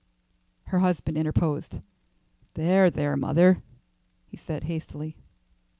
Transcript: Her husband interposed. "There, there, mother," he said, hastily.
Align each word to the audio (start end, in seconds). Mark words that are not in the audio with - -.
Her 0.63 0.79
husband 0.79 1.15
interposed. 1.15 1.79
"There, 2.55 2.89
there, 2.89 3.15
mother," 3.15 3.61
he 4.25 4.35
said, 4.35 4.63
hastily. 4.63 5.15